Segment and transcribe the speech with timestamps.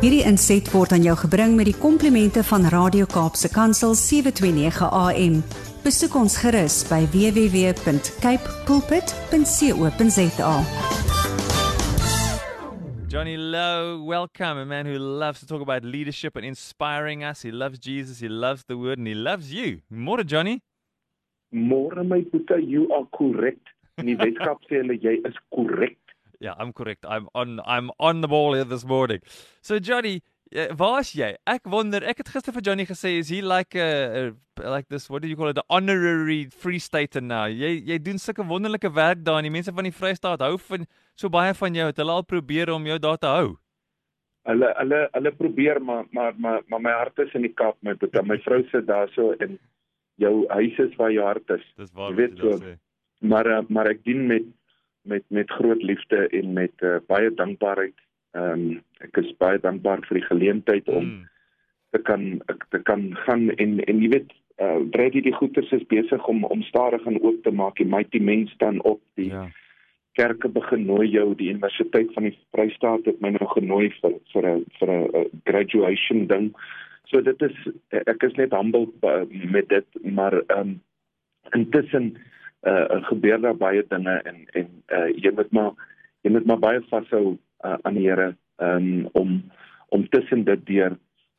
[0.00, 5.34] Hierdie inset word aan jou gebring met die komplimente van Radio Kaapse Kansel 729 AM.
[5.84, 10.54] Besoek ons gerus by www.cape pulpit.co.za.
[13.12, 14.56] Johnny Lowe, welcome.
[14.56, 17.42] A man who loves to talk about leadership and inspiring us.
[17.42, 19.82] He loves Jesus, he loves the word, and he loves you.
[19.90, 20.62] More, Johnny.
[21.52, 23.68] Môre my puta, you are correct.
[24.00, 26.00] In die wetenskap sê hulle jy is korrek.
[26.40, 27.04] Yeah, I'm correct.
[27.06, 29.20] I'm on I'm on the ball here this morning.
[29.60, 30.22] So Johnny,
[30.56, 31.34] uh, waar's jy?
[31.46, 35.10] Ek wonder, ek het gister vir Johnny gesê is he like a, a like this
[35.10, 37.44] what do you call it the honorary free stater now.
[37.44, 40.86] Jy jy doen sulke wonderlike werk daar en die mense van die Vrystaat hou van
[41.14, 41.90] so baie van jou.
[41.92, 43.50] Het hulle al probeer om jou daar te hou?
[44.48, 47.92] Hulle hulle hulle probeer maar maar maar maar my hart is in die Kaap my
[48.00, 48.24] puta.
[48.24, 49.58] My vrou sit daar so in
[50.16, 51.68] jou huis is waar jou hart is.
[51.76, 52.72] Dis waar Jy weet so.
[53.20, 54.48] Maar uh, maar ek dien met
[55.02, 57.94] met met groot liefde en met uh, baie dankbaarheid.
[58.32, 61.28] Ehm um, ek is baie dankbaar vir die geleentheid om Mm.
[61.90, 65.86] te kan ek te kan gaan en en jy weet uh, Brady die goeters is
[65.86, 67.76] besig om om stadig en oop te maak.
[67.76, 69.48] Die mighty mens staan op die Ja.
[70.12, 74.46] kerke begin nooi jou die universiteit van die Vrystaat het my nou genooi vir vir
[74.46, 76.52] 'n vir 'n graduation ding.
[77.06, 77.56] So dit is
[77.90, 80.80] ek is net humble uh, met dit maar ehm um,
[81.52, 82.16] intussen
[82.66, 85.72] uh, gebeur daar baie dinge en en uh, jy moet maar
[86.22, 89.42] jy moet maar baie vashou uh, aan die Here um, om
[89.88, 90.98] om tussen dit deur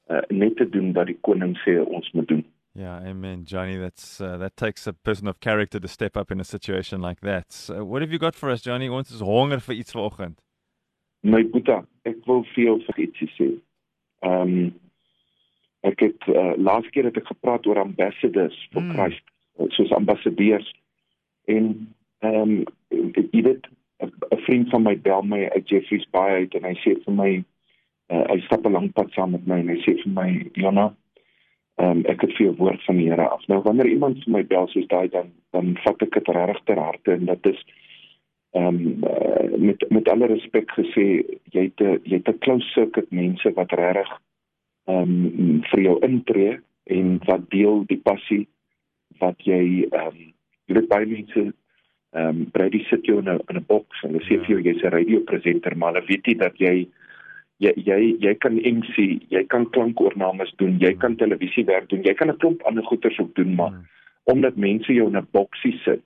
[0.09, 2.45] uh, net te doen wat die koning sê ons moet doen.
[2.73, 3.77] Yeah, amen, Johnny.
[3.77, 7.19] That's uh, that takes a person of character to step up in a situation like
[7.21, 7.51] that.
[7.51, 8.87] So what have you got for us, Johnny?
[8.89, 10.37] Ons is honger vir iets vanoggend.
[11.23, 13.49] My boeta, ek wil vir jou vir ietsie sê.
[14.23, 14.71] Ehm um,
[15.83, 18.91] ek het uh, laas keer het ek gepraat oor ambassadors vir Mm.
[18.93, 19.23] Christ,
[19.75, 20.67] soos ambassadeurs.
[21.55, 21.69] En
[22.21, 22.63] ehm um,
[23.31, 23.67] jy weet
[24.01, 27.31] 'n vriend van my bel my uit Jeffreys Bay uit en hy sê vir my
[28.13, 30.91] uh, hy stap 'n lang pad saam met my en hy sê vir my Jonna
[31.81, 33.45] Ehm um, ek het vir jou woord van die Here af.
[33.47, 36.81] Nou wanneer iemand vir my bel soos daai dan dan vat ek dit regtig ter
[36.81, 37.61] harte en dit is
[38.59, 41.05] ehm um, uh, met met alle respek gesê
[41.55, 44.11] jy het 'n jy het 'n close circuit mense wat regtig
[44.85, 48.47] ehm um, vir jou intree en wat deel die passie
[49.23, 50.33] wat jy ehm um,
[50.71, 51.51] jy weet baie mense
[52.13, 54.43] ehm um, Brady sit jou in 'n in 'n boks en hulle sê Ja.
[54.43, 56.87] vir jou jy's 'n radiopresenter maar hulle weet nie dat jy
[57.59, 62.29] jy jy jy kan MC, jy kan klankoornames doen, jy kan televisiewerk doen, jy kan
[62.29, 63.85] 'n klomp ander goeders ook doen maar Mm.
[64.25, 66.01] omdat mense jou in 'n boksie sit.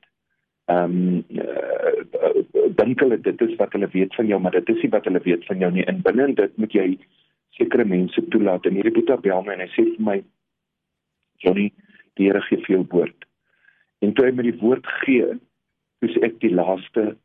[0.67, 2.43] Ehm um, uh,
[2.75, 5.19] dink hulle dit is wat hulle weet van jou, maar dit is nie wat hulle
[5.23, 5.83] weet van jou nie.
[5.85, 6.97] In binne in dit moet jy
[7.51, 8.65] sekere mense toelaat.
[8.65, 10.23] En hierdie Boeta bel my en hy sê vir my
[11.37, 11.71] Johnny,
[12.15, 13.24] die Here gee vir jou woord.
[13.99, 15.37] En toe hy my die woord gee,
[16.05, 17.15] is ek die laaste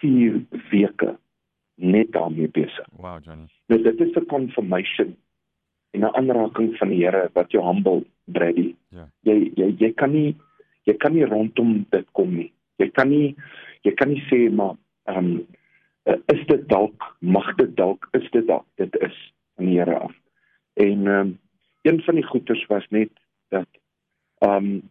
[0.00, 0.38] 4
[0.70, 1.16] weke
[1.80, 2.86] net daarmee besig.
[3.00, 3.48] Wow, Johnny.
[3.68, 5.16] Nou dit is 'n confirmation
[5.90, 8.74] en 'n aanraking van die Here wat jou humble Brady.
[8.88, 9.08] Ja.
[9.22, 10.36] Jy jy jy kan nie
[10.84, 12.52] jy kan nie rondom dit kom nie.
[12.76, 13.36] Jy kan nie
[13.82, 15.46] jy kan nie sê maar ehm um,
[16.26, 20.14] is dit dalk mag dit dalk is dit dalk dit is van die Here af.
[20.74, 21.38] En ehm um,
[21.82, 23.10] een van die goeters was net
[23.48, 23.68] dat
[24.38, 24.82] ehm um,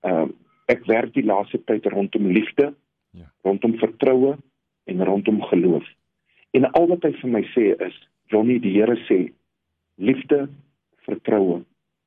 [0.00, 0.36] ehm um,
[0.68, 2.74] ek werk die laaste tyd rondom liefde,
[3.16, 3.24] Ja.
[3.42, 4.36] rondom vertroue
[4.84, 5.84] en rondom geloof.
[6.50, 7.96] En al wat hy vir my sê is,
[8.28, 9.32] Johnny, die Here sê
[9.96, 10.48] liefde,
[11.06, 11.62] vertroue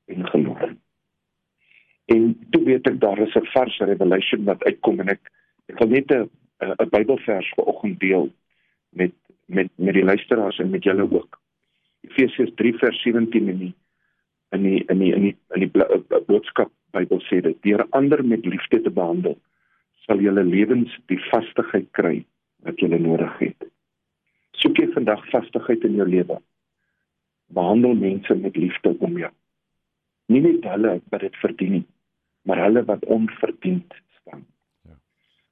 [0.05, 0.69] en geloof.
[2.05, 5.31] En toe weet ek daar is 'n vars revelation wat uitkom en ek
[5.69, 6.29] ek wil net 'n
[6.61, 8.29] 'n Bybelvers vanoggend deel
[8.89, 9.11] met
[9.47, 11.39] met met die luisteraars en met julle ook.
[12.01, 13.73] Efesiërs 3 vers 17 in die
[14.51, 17.85] in die in die in die, in die bla- uh, boodskap Bybel sê dit: "Deur
[17.91, 19.37] ander met liefde te behandel,
[20.05, 22.25] sal julle lewens die vastigheid kry
[22.65, 23.69] wat julle nodig het."
[24.59, 26.37] Soek jy vandag vastigheid in jou lewe?
[27.55, 29.31] Behandel mense met liefde om jou.
[30.27, 31.85] Nie net hulle wat dit verdien nie,
[32.47, 34.45] maar hulle wat onverdiend staan.
[34.87, 34.95] Ja.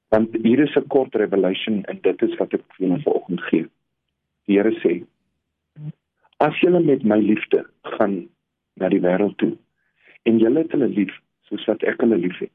[0.08, 3.66] Want hier is 'n kort revelation en dit is wat ek vir julle vanoggend gee.
[4.46, 5.04] Die Here sê:
[6.38, 8.28] As julle met my liefde gaan
[8.80, 9.54] na die wêreld toe
[10.28, 11.12] en julle het hulle lief
[11.48, 12.52] soos wat ek hulle liefhet.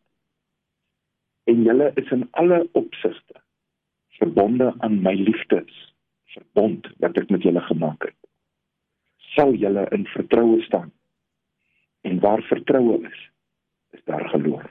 [1.50, 3.42] En julle is in alle opsigte
[4.20, 5.74] verbonde aan my liefdes
[6.36, 8.18] verbond wat ek met julle gemaak het.
[9.36, 10.92] Sal julle in vertroue staan.
[12.08, 13.20] En waar vertroue is,
[13.98, 14.66] is daar geloof.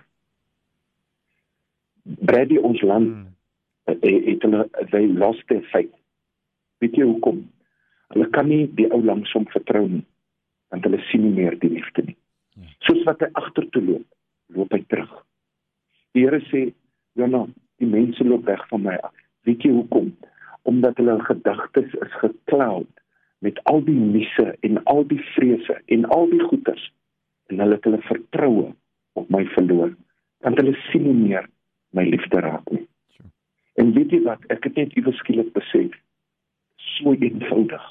[2.02, 3.26] Brady ons land Mm.
[3.84, 5.94] eh, het hulle they lost their faith.
[6.78, 7.44] Weet jy hoekom?
[8.08, 10.04] Hulle kan nie die ou langs hom vertrou nie
[10.74, 12.16] want hulle sien nie meer die liefde nie.
[12.58, 12.72] Ja.
[12.88, 14.06] Soos wat hy agtertoe loop,
[14.54, 15.12] loop hy terug.
[16.14, 16.72] Die Here sê,
[17.14, 17.46] "Jana,
[17.78, 19.14] die mense loop weg van my af."
[19.46, 20.16] Weet jy hoekom?
[20.64, 22.90] Omdat hulle gedagtes is gekloud
[23.44, 26.84] met al die misse en al die vrese en al die goeters
[27.52, 28.70] en hulle het hulle vertroue
[29.20, 29.92] op my verloor
[30.46, 31.48] want hulle sien nie meer
[31.98, 32.86] my liefde raak nie
[33.82, 35.98] en weet jy wat ek het net iewes skielik besef
[36.94, 37.84] so eenvoudig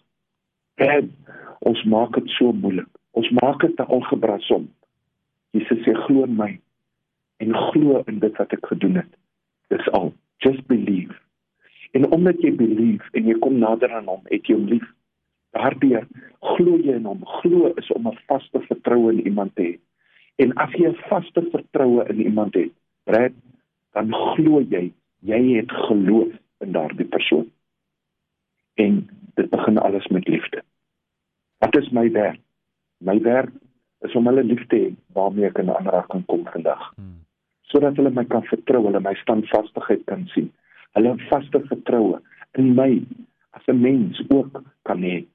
[0.75, 1.11] en
[1.59, 2.89] ons maak dit so moeilik
[3.19, 4.69] ons maak dit te algebra som
[5.53, 6.51] Jesus sê glo in my
[7.43, 9.13] en glo in dit wat ek gedoen het
[9.73, 10.13] dis al
[10.45, 11.15] just believe
[11.93, 14.89] en omdat jy believe en jy kom nader aan hom het jy hom lief
[15.53, 16.05] Daardeur
[16.41, 17.21] glo jy in hom.
[17.39, 19.73] Glo is om 'n vaste vertroue in iemand te hê.
[20.41, 22.71] En as jy 'n vaste vertroue in iemand het,
[23.05, 23.33] Brad,
[23.93, 24.91] dan glo jy
[25.21, 27.51] jy het geloof in daardie persoon.
[28.73, 30.63] En dit begin alles met liefde.
[31.57, 32.39] Wat is my werk?
[32.97, 33.51] My werk
[33.99, 36.83] is om hulle lief te hê waarmee ek in aanraking kom vandag.
[36.95, 37.21] Hmm.
[37.71, 40.51] Sodat hulle my kan vertrou, hulle my standvastigheid kan sien.
[40.97, 42.19] Hulle vaste vertroue
[42.59, 42.91] in my
[43.57, 45.25] as 'n mens ook kan hê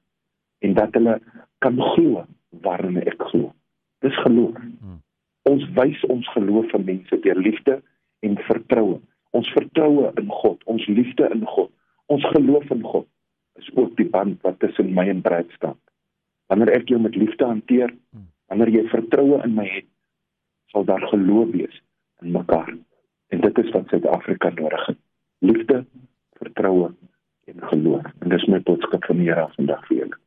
[0.61, 1.19] en dat hulle
[1.59, 2.25] kan glo
[2.61, 3.53] waarin ek glo.
[4.01, 4.55] Dis geloof.
[4.55, 5.01] Hmm.
[5.43, 7.81] Ons wys ons geloof vir mense deur liefde
[8.19, 8.99] en vertroue.
[9.31, 11.71] Ons vertroue in God, ons liefde in God,
[12.05, 13.07] ons geloof in God
[13.59, 15.77] is ook die band wat tussen my en Brad staan.
[16.49, 18.29] Wanneer ek jou met liefde hanteer, hmm.
[18.51, 19.87] wanneer jy vertroue in my het,
[20.73, 21.81] sal daar geloof wees
[22.21, 22.73] in mekaar.
[23.29, 24.97] En dit is wat Suid-Afrika nodig het.
[25.39, 25.85] Liefde,
[26.41, 26.93] vertroue
[27.45, 28.09] en geloof.
[28.19, 30.17] En dis my boodskap van hier af vandag vir julle.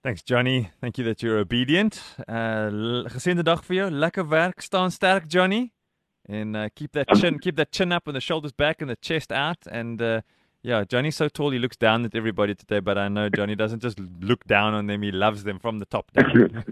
[0.00, 0.70] Thanks Johnny.
[0.80, 2.00] Thank you that you're obedient.
[2.24, 3.90] Uh geseënde dag vir jou.
[3.90, 4.60] Lekker werk.
[4.64, 5.72] Staan sterk Johnny.
[6.28, 8.96] And uh, keep that chin keep that chin up and the shoulders back and the
[9.00, 10.20] chest out and uh
[10.62, 13.80] yeah, Johnny's so tall he looks down at everybody today, but I know Johnny doesn't
[13.80, 16.64] just look down on them, he loves them from the top down.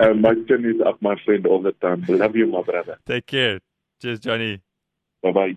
[0.00, 2.04] uh, my chin is up my friend all the time.
[2.08, 2.98] Love you my brother.
[3.06, 3.60] Take care.
[4.00, 4.60] Cheers Johnny.
[5.22, 5.56] Bye bye.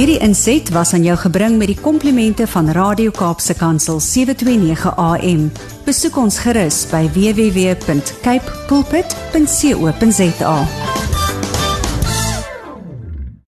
[0.00, 5.50] Hierdie inset was aan jou gebring met die komplimente van Radio Kaapse Kansel 729 AM.
[5.84, 10.56] Besoek ons gerus by www.cape pulpit.co.za.